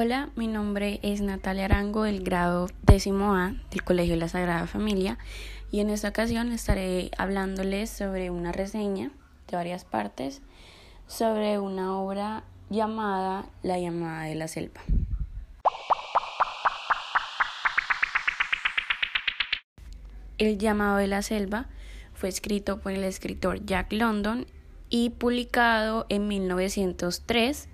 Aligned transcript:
Hola, 0.00 0.30
mi 0.36 0.46
nombre 0.46 1.00
es 1.02 1.22
Natalia 1.22 1.64
Arango 1.64 2.04
del 2.04 2.22
grado 2.22 2.68
décimo 2.84 3.34
A 3.34 3.56
del 3.72 3.82
Colegio 3.82 4.14
de 4.14 4.20
la 4.20 4.28
Sagrada 4.28 4.68
Familia 4.68 5.18
y 5.72 5.80
en 5.80 5.90
esta 5.90 6.10
ocasión 6.10 6.52
estaré 6.52 7.10
hablándoles 7.18 7.90
sobre 7.90 8.30
una 8.30 8.52
reseña 8.52 9.10
de 9.48 9.56
varias 9.56 9.84
partes 9.84 10.40
sobre 11.08 11.58
una 11.58 11.98
obra 11.98 12.44
llamada 12.70 13.46
La 13.64 13.80
llamada 13.80 14.22
de 14.26 14.36
la 14.36 14.46
selva. 14.46 14.80
El 20.38 20.58
llamado 20.58 20.98
de 20.98 21.08
la 21.08 21.22
selva 21.22 21.66
fue 22.14 22.28
escrito 22.28 22.78
por 22.78 22.92
el 22.92 23.02
escritor 23.02 23.66
Jack 23.66 23.92
London 23.92 24.46
y 24.90 25.10
publicado 25.10 26.06
en 26.08 26.28
1903 26.28 27.68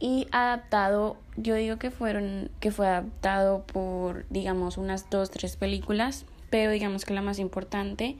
y 0.00 0.26
adaptado, 0.32 1.18
yo 1.36 1.54
digo 1.54 1.76
que 1.76 1.90
fueron 1.90 2.50
que 2.58 2.72
fue 2.72 2.88
adaptado 2.88 3.62
por 3.66 4.26
digamos 4.30 4.78
unas 4.78 5.10
dos 5.10 5.30
tres 5.30 5.56
películas, 5.56 6.24
pero 6.48 6.70
digamos 6.70 7.04
que 7.04 7.14
la 7.14 7.22
más 7.22 7.38
importante 7.38 8.16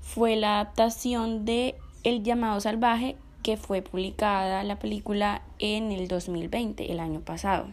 fue 0.00 0.36
la 0.36 0.60
adaptación 0.60 1.44
de 1.44 1.74
El 2.04 2.22
llamado 2.22 2.60
salvaje 2.60 3.16
que 3.42 3.56
fue 3.56 3.82
publicada 3.82 4.62
la 4.62 4.78
película 4.78 5.42
en 5.58 5.90
el 5.90 6.06
2020, 6.08 6.90
el 6.90 7.00
año 7.00 7.20
pasado. 7.20 7.66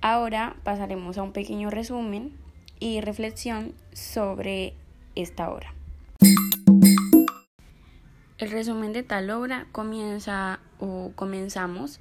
Ahora 0.00 0.56
pasaremos 0.64 1.18
a 1.18 1.22
un 1.22 1.32
pequeño 1.32 1.70
resumen 1.70 2.32
y 2.80 3.00
reflexión 3.00 3.72
sobre 3.92 4.74
esta 5.14 5.50
obra. 5.50 5.77
El 8.38 8.52
resumen 8.52 8.92
de 8.92 9.02
tal 9.02 9.30
obra 9.30 9.66
comienza 9.72 10.60
o 10.78 11.10
comenzamos 11.16 11.98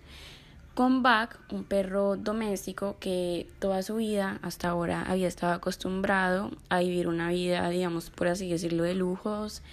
con 0.75 1.01
Buck, 1.01 1.39
un 1.51 1.63
perro 1.63 2.15
doméstico 2.15 2.97
que 2.99 3.47
toda 3.57 3.81
su 3.81 3.95
vida 3.95 4.37
hasta 4.43 4.69
ahora 4.69 5.01
había 5.01 5.27
estado 5.27 5.53
acostumbrado 5.53 6.51
a 6.69 6.81
vivir 6.81 7.07
una 7.07 7.29
vida, 7.29 7.67
digamos, 7.69 8.11
por 8.11 8.27
así 8.27 8.47
decirlo, 8.47 8.83
de 8.83 8.93
lujos, 8.93 9.63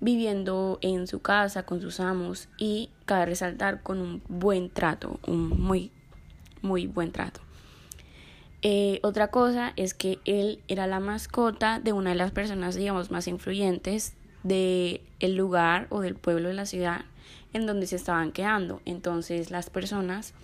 viviendo 0.00 0.78
en 0.82 1.06
su 1.06 1.22
casa 1.22 1.62
con 1.62 1.80
sus 1.80 1.98
amos 1.98 2.50
y 2.58 2.90
cabe 3.06 3.24
resaltar 3.24 3.82
con 3.82 3.98
un 3.98 4.22
buen 4.28 4.68
trato, 4.68 5.18
un 5.26 5.48
muy, 5.48 5.92
muy 6.60 6.86
buen 6.86 7.10
trato. 7.10 7.40
Eh, 8.60 9.00
otra 9.02 9.28
cosa 9.28 9.72
es 9.76 9.94
que 9.94 10.18
él 10.26 10.60
era 10.68 10.86
la 10.86 11.00
mascota 11.00 11.80
de 11.80 11.94
una 11.94 12.10
de 12.10 12.16
las 12.16 12.32
personas, 12.32 12.74
digamos, 12.74 13.10
más 13.10 13.26
influyentes 13.28 14.14
del 14.42 15.00
el 15.20 15.36
lugar 15.36 15.86
o 15.90 16.00
del 16.00 16.14
pueblo 16.14 16.48
de 16.48 16.54
la 16.54 16.66
ciudad 16.66 17.02
en 17.52 17.66
donde 17.66 17.86
se 17.86 17.96
estaban 17.96 18.32
quedando. 18.32 18.80
Entonces 18.84 19.50
las 19.50 19.70
personas, 19.70 20.34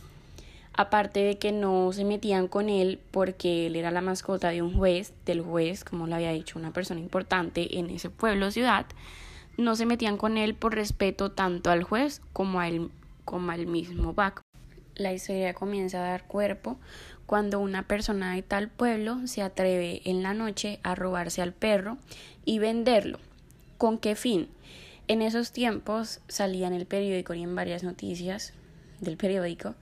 aparte 0.74 1.20
de 1.20 1.38
que 1.38 1.52
no 1.52 1.92
se 1.92 2.04
metían 2.04 2.48
con 2.48 2.68
él 2.68 3.00
porque 3.10 3.66
él 3.66 3.76
era 3.76 3.90
la 3.90 4.00
mascota 4.00 4.50
de 4.50 4.62
un 4.62 4.76
juez, 4.76 5.12
del 5.24 5.40
juez, 5.40 5.84
como 5.84 6.06
le 6.06 6.14
había 6.14 6.32
dicho 6.32 6.58
una 6.58 6.72
persona 6.72 7.00
importante 7.00 7.78
en 7.78 7.90
ese 7.90 8.10
pueblo 8.10 8.46
o 8.46 8.50
ciudad, 8.50 8.86
no 9.56 9.74
se 9.74 9.86
metían 9.86 10.16
con 10.16 10.38
él 10.38 10.54
por 10.54 10.74
respeto 10.74 11.32
tanto 11.32 11.70
al 11.70 11.82
juez 11.82 12.22
como, 12.32 12.60
como 13.24 13.50
al 13.50 13.66
mismo 13.66 14.12
Bac. 14.12 14.42
La 14.94 15.12
historia 15.12 15.54
comienza 15.54 15.98
a 15.98 16.10
dar 16.10 16.24
cuerpo 16.26 16.76
cuando 17.26 17.60
una 17.60 17.82
persona 17.82 18.34
de 18.34 18.42
tal 18.42 18.68
pueblo 18.68 19.26
se 19.26 19.42
atreve 19.42 20.00
en 20.04 20.22
la 20.22 20.34
noche 20.34 20.80
a 20.82 20.94
robarse 20.94 21.42
al 21.42 21.52
perro 21.52 21.98
y 22.44 22.58
venderlo. 22.58 23.18
¿Con 23.78 23.98
qué 23.98 24.16
fin? 24.16 24.48
En 25.06 25.22
esos 25.22 25.52
tiempos 25.52 26.20
salía 26.26 26.66
en 26.66 26.74
el 26.74 26.84
periódico 26.84 27.34
y 27.34 27.42
en 27.44 27.54
varias 27.54 27.84
noticias 27.84 28.52
del 29.00 29.16
periódico 29.16 29.76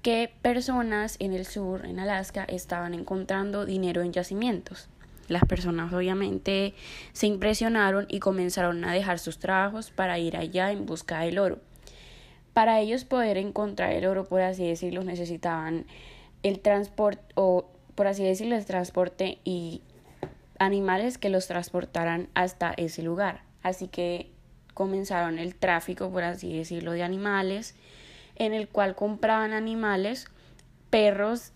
que 0.00 0.32
personas 0.40 1.16
en 1.20 1.34
el 1.34 1.44
sur, 1.44 1.84
en 1.84 2.00
Alaska, 2.00 2.44
estaban 2.44 2.94
encontrando 2.94 3.66
dinero 3.66 4.00
en 4.00 4.14
yacimientos. 4.14 4.88
Las 5.28 5.44
personas 5.44 5.92
obviamente 5.92 6.72
se 7.12 7.26
impresionaron 7.26 8.06
y 8.08 8.18
comenzaron 8.18 8.82
a 8.84 8.94
dejar 8.94 9.18
sus 9.18 9.38
trabajos 9.38 9.90
para 9.90 10.18
ir 10.18 10.36
allá 10.36 10.72
en 10.72 10.86
busca 10.86 11.20
del 11.20 11.38
oro. 11.38 11.60
Para 12.54 12.80
ellos 12.80 13.04
poder 13.04 13.36
encontrar 13.36 13.92
el 13.92 14.06
oro, 14.06 14.24
por 14.24 14.40
así 14.40 14.66
decirlo, 14.66 15.04
necesitaban 15.04 15.84
el 16.42 16.60
transporte 16.60 17.22
o 17.34 17.68
por 17.94 18.06
así 18.06 18.24
decirlo, 18.24 18.56
el 18.56 18.64
transporte 18.64 19.38
y 19.44 19.82
animales 20.64 21.18
que 21.18 21.28
los 21.28 21.46
transportaran 21.46 22.28
hasta 22.34 22.72
ese 22.76 23.02
lugar. 23.02 23.42
Así 23.62 23.88
que 23.88 24.30
comenzaron 24.74 25.38
el 25.38 25.54
tráfico, 25.54 26.10
por 26.10 26.24
así 26.24 26.56
decirlo, 26.56 26.92
de 26.92 27.02
animales, 27.02 27.74
en 28.36 28.54
el 28.54 28.68
cual 28.68 28.94
compraban 28.94 29.52
animales, 29.52 30.26
perros 30.90 31.52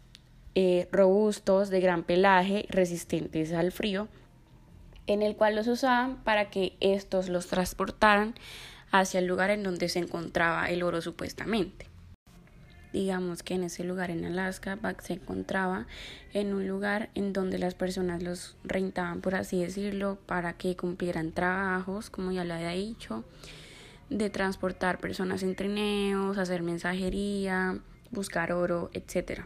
eh, 0.54 0.88
robustos, 0.92 1.68
de 1.70 1.80
gran 1.80 2.02
pelaje, 2.02 2.66
resistentes 2.68 3.52
al 3.52 3.72
frío, 3.72 4.08
en 5.06 5.22
el 5.22 5.36
cual 5.36 5.56
los 5.56 5.68
usaban 5.68 6.16
para 6.24 6.50
que 6.50 6.76
estos 6.80 7.28
los 7.28 7.46
transportaran 7.46 8.34
hacia 8.90 9.20
el 9.20 9.26
lugar 9.26 9.50
en 9.50 9.62
donde 9.62 9.88
se 9.88 9.98
encontraba 9.98 10.68
el 10.70 10.82
oro 10.82 11.00
supuestamente 11.00 11.86
digamos 12.92 13.42
que 13.42 13.54
en 13.54 13.64
ese 13.64 13.84
lugar 13.84 14.10
en 14.10 14.24
Alaska, 14.24 14.76
Buck 14.76 15.00
se 15.00 15.14
encontraba 15.14 15.86
en 16.32 16.54
un 16.54 16.66
lugar 16.66 17.10
en 17.14 17.32
donde 17.32 17.58
las 17.58 17.74
personas 17.74 18.22
los 18.22 18.56
rentaban, 18.64 19.20
por 19.20 19.34
así 19.34 19.60
decirlo, 19.60 20.18
para 20.26 20.54
que 20.54 20.76
cumplieran 20.76 21.32
trabajos, 21.32 22.10
como 22.10 22.32
ya 22.32 22.44
lo 22.44 22.54
había 22.54 22.70
dicho, 22.70 23.24
de 24.10 24.30
transportar 24.30 24.98
personas 24.98 25.42
en 25.42 25.56
trineos, 25.56 26.38
hacer 26.38 26.62
mensajería, 26.62 27.78
buscar 28.10 28.52
oro, 28.52 28.90
etc. 28.92 29.42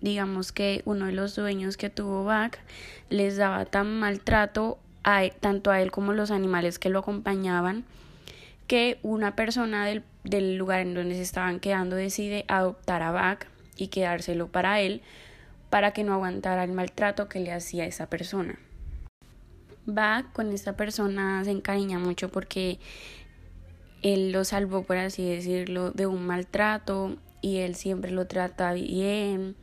Digamos 0.00 0.52
que 0.52 0.82
uno 0.84 1.06
de 1.06 1.12
los 1.12 1.36
dueños 1.36 1.76
que 1.76 1.90
tuvo 1.90 2.24
Buck 2.24 2.56
les 3.10 3.36
daba 3.36 3.64
tan 3.64 3.98
maltrato 3.98 4.78
a, 5.02 5.28
tanto 5.40 5.70
a 5.70 5.80
él 5.82 5.90
como 5.90 6.12
a 6.12 6.14
los 6.14 6.30
animales 6.30 6.78
que 6.78 6.88
lo 6.88 7.00
acompañaban 7.00 7.84
que 8.66 8.98
una 9.02 9.36
persona 9.36 9.86
del, 9.86 10.02
del 10.22 10.56
lugar 10.56 10.80
en 10.80 10.94
donde 10.94 11.14
se 11.14 11.22
estaban 11.22 11.60
quedando 11.60 11.96
decide 11.96 12.44
adoptar 12.48 13.02
a 13.02 13.12
Buck 13.12 13.46
y 13.76 13.88
quedárselo 13.88 14.48
para 14.48 14.80
él 14.80 15.02
para 15.70 15.92
que 15.92 16.04
no 16.04 16.14
aguantara 16.14 16.64
el 16.64 16.72
maltrato 16.72 17.28
que 17.28 17.40
le 17.40 17.52
hacía 17.52 17.84
esa 17.84 18.08
persona. 18.08 18.58
Buck 19.86 20.32
con 20.32 20.52
esta 20.52 20.76
persona 20.76 21.44
se 21.44 21.50
encariña 21.50 21.98
mucho 21.98 22.30
porque 22.30 22.78
él 24.02 24.32
lo 24.32 24.44
salvó, 24.44 24.84
por 24.84 24.98
así 24.98 25.28
decirlo, 25.28 25.90
de 25.90 26.06
un 26.06 26.26
maltrato 26.26 27.16
y 27.40 27.58
él 27.58 27.74
siempre 27.74 28.10
lo 28.10 28.26
trata 28.26 28.72
bien. 28.72 29.56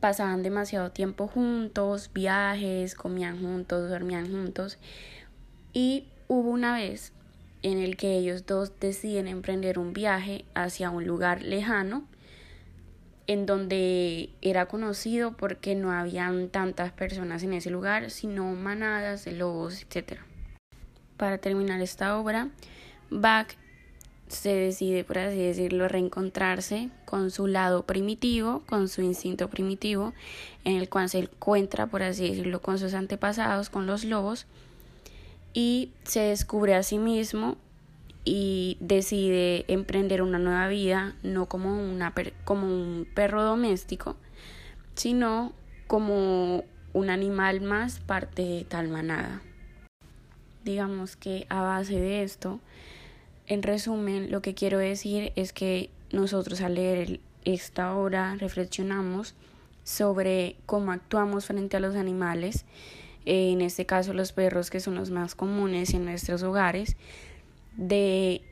Pasaban 0.00 0.42
demasiado 0.42 0.90
tiempo 0.90 1.26
juntos, 1.26 2.10
viajes, 2.12 2.94
comían 2.94 3.40
juntos, 3.40 3.88
dormían 3.88 4.30
juntos. 4.30 4.78
Y 5.72 6.06
hubo 6.28 6.50
una 6.50 6.74
vez 6.74 7.12
en 7.62 7.78
el 7.78 7.96
que 7.96 8.16
ellos 8.16 8.46
dos 8.46 8.72
deciden 8.80 9.28
emprender 9.28 9.78
un 9.78 9.92
viaje 9.92 10.44
hacia 10.54 10.90
un 10.90 11.06
lugar 11.06 11.42
lejano 11.42 12.04
en 13.26 13.46
donde 13.46 14.30
era 14.42 14.66
conocido 14.66 15.36
porque 15.36 15.74
no 15.74 15.92
habían 15.92 16.48
tantas 16.48 16.92
personas 16.92 17.42
en 17.42 17.54
ese 17.54 17.70
lugar, 17.70 18.10
sino 18.10 18.52
manadas 18.54 19.24
de 19.24 19.32
lobos, 19.32 19.82
etc. 19.82 20.18
Para 21.16 21.38
terminar 21.38 21.80
esta 21.80 22.18
obra, 22.18 22.48
Bach 23.10 23.56
se 24.28 24.54
decide, 24.54 25.04
por 25.04 25.18
así 25.18 25.38
decirlo, 25.38 25.88
reencontrarse 25.88 26.88
con 27.04 27.30
su 27.30 27.46
lado 27.46 27.84
primitivo, 27.84 28.62
con 28.66 28.88
su 28.88 29.02
instinto 29.02 29.48
primitivo, 29.48 30.14
en 30.64 30.76
el 30.76 30.88
cual 30.88 31.08
se 31.08 31.18
encuentra, 31.18 31.86
por 31.86 32.02
así 32.02 32.28
decirlo, 32.28 32.62
con 32.62 32.78
sus 32.78 32.94
antepasados, 32.94 33.68
con 33.68 33.86
los 33.86 34.04
lobos, 34.04 34.46
y 35.54 35.92
se 36.04 36.20
descubre 36.20 36.74
a 36.74 36.82
sí 36.82 36.98
mismo 36.98 37.56
y 38.24 38.76
decide 38.80 39.64
emprender 39.68 40.22
una 40.22 40.38
nueva 40.38 40.68
vida, 40.68 41.16
no 41.22 41.46
como, 41.46 41.74
una 41.74 42.14
como 42.44 42.66
un 42.66 43.06
perro 43.14 43.42
doméstico, 43.42 44.16
sino 44.94 45.52
como 45.86 46.64
un 46.92 47.10
animal 47.10 47.60
más 47.60 48.00
parte 48.00 48.42
de 48.42 48.64
tal 48.64 48.88
manada. 48.88 49.42
Digamos 50.64 51.16
que 51.16 51.46
a 51.48 51.62
base 51.62 51.98
de 51.98 52.22
esto, 52.22 52.60
en 53.46 53.62
resumen, 53.62 54.30
lo 54.30 54.40
que 54.40 54.54
quiero 54.54 54.78
decir 54.78 55.32
es 55.34 55.52
que 55.52 55.90
nosotros 56.12 56.60
al 56.60 56.74
leer 56.74 57.20
esta 57.44 57.96
obra 57.96 58.36
reflexionamos 58.36 59.34
sobre 59.82 60.56
cómo 60.66 60.92
actuamos 60.92 61.46
frente 61.46 61.76
a 61.76 61.80
los 61.80 61.96
animales 61.96 62.64
en 63.24 63.60
este 63.60 63.86
caso 63.86 64.12
los 64.12 64.32
perros 64.32 64.70
que 64.70 64.80
son 64.80 64.94
los 64.94 65.10
más 65.10 65.34
comunes 65.34 65.94
en 65.94 66.04
nuestros 66.04 66.42
hogares, 66.42 66.96
de 67.76 68.42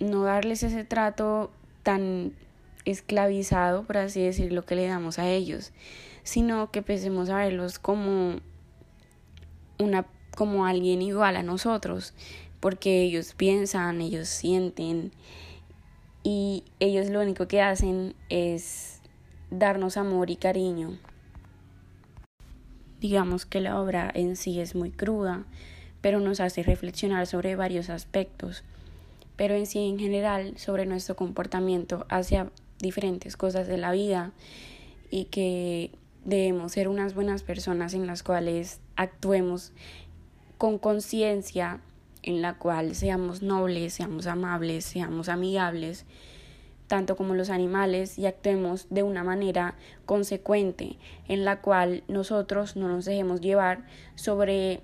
no 0.00 0.24
darles 0.24 0.62
ese 0.62 0.84
trato 0.84 1.50
tan 1.82 2.32
esclavizado, 2.84 3.84
por 3.84 3.98
así 3.98 4.22
decirlo, 4.22 4.64
que 4.64 4.76
le 4.76 4.86
damos 4.86 5.18
a 5.18 5.28
ellos, 5.28 5.72
sino 6.22 6.70
que 6.70 6.80
empecemos 6.80 7.30
a 7.30 7.38
verlos 7.38 7.78
como 7.78 8.40
una 9.78 10.06
como 10.36 10.66
alguien 10.66 11.00
igual 11.00 11.36
a 11.36 11.42
nosotros, 11.42 12.12
porque 12.60 13.02
ellos 13.02 13.34
piensan, 13.34 14.00
ellos 14.02 14.28
sienten 14.28 15.12
y 16.22 16.64
ellos 16.78 17.08
lo 17.08 17.20
único 17.20 17.48
que 17.48 17.62
hacen 17.62 18.14
es 18.28 19.00
darnos 19.50 19.96
amor 19.96 20.30
y 20.30 20.36
cariño. 20.36 20.98
Digamos 23.00 23.46
que 23.46 23.60
la 23.60 23.80
obra 23.80 24.10
en 24.14 24.36
sí 24.36 24.60
es 24.60 24.74
muy 24.74 24.90
cruda, 24.90 25.44
pero 26.00 26.20
nos 26.20 26.40
hace 26.40 26.62
reflexionar 26.62 27.26
sobre 27.26 27.56
varios 27.56 27.90
aspectos, 27.90 28.64
pero 29.36 29.54
en 29.54 29.66
sí 29.66 29.80
en 29.80 29.98
general 29.98 30.56
sobre 30.56 30.86
nuestro 30.86 31.16
comportamiento 31.16 32.06
hacia 32.08 32.50
diferentes 32.78 33.36
cosas 33.36 33.66
de 33.66 33.76
la 33.76 33.92
vida 33.92 34.32
y 35.10 35.24
que 35.26 35.90
debemos 36.24 36.72
ser 36.72 36.88
unas 36.88 37.14
buenas 37.14 37.42
personas 37.42 37.94
en 37.94 38.06
las 38.06 38.22
cuales 38.22 38.80
actuemos 38.96 39.72
con 40.58 40.78
conciencia, 40.78 41.80
en 42.22 42.42
la 42.42 42.54
cual 42.54 42.94
seamos 42.94 43.42
nobles, 43.42 43.94
seamos 43.94 44.26
amables, 44.26 44.84
seamos 44.84 45.28
amigables, 45.28 46.04
tanto 46.88 47.16
como 47.16 47.34
los 47.34 47.50
animales, 47.50 48.18
y 48.18 48.26
actuemos 48.26 48.86
de 48.90 49.02
una 49.02 49.24
manera 49.24 49.74
consecuente, 50.04 50.96
en 51.28 51.44
la 51.44 51.60
cual 51.60 52.04
nosotros 52.08 52.76
no 52.76 52.88
nos 52.88 53.04
dejemos 53.04 53.40
llevar 53.40 53.86
sobre 54.14 54.80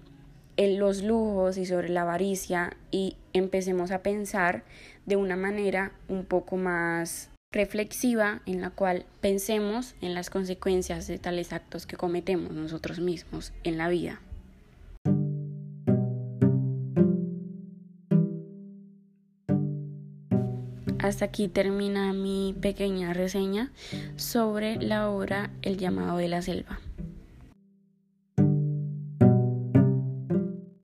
los 0.57 1.03
lujos 1.03 1.57
y 1.59 1.67
sobre 1.67 1.89
la 1.89 2.03
avaricia 2.03 2.77
y 2.91 3.17
empecemos 3.33 3.91
a 3.91 4.03
pensar 4.03 4.65
de 5.07 5.17
una 5.17 5.37
manera 5.37 5.93
un 6.09 6.25
poco 6.25 6.57
más 6.57 7.31
reflexiva 7.53 8.41
en 8.47 8.61
la 8.61 8.71
cual 8.71 9.05
pensemos 9.21 9.95
en 10.01 10.15
las 10.15 10.31
consecuencias 10.31 11.07
de 11.07 11.19
tales 11.19 11.53
actos 11.53 11.87
que 11.87 11.97
cometemos 11.97 12.53
nosotros 12.53 12.99
mismos 12.99 13.53
en 13.65 13.79
la 13.79 13.89
vida. 13.89 14.21
Hasta 21.03 21.25
aquí 21.25 21.49
termina 21.49 22.13
mi 22.13 22.55
pequeña 22.61 23.13
reseña 23.13 23.73
sobre 24.15 24.77
la 24.77 25.11
obra 25.11 25.51
El 25.61 25.77
llamado 25.77 26.17
de 26.19 26.29
la 26.29 26.43
selva. 26.43 26.79